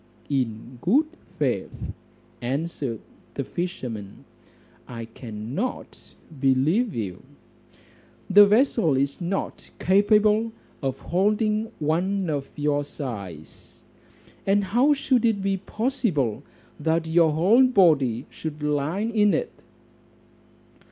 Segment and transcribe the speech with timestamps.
[0.31, 1.05] "In good
[1.37, 1.93] faith,"
[2.41, 3.01] answered
[3.35, 4.25] the fisherman,
[4.87, 7.21] "I cannot believe you;
[8.27, 13.83] the vessel is not capable of holding one of your size,
[14.47, 16.41] and how should it be possible
[16.79, 19.51] that your whole body should lie in it?"